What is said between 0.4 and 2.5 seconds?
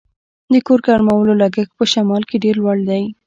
د کور ګرمولو لګښت په شمال کې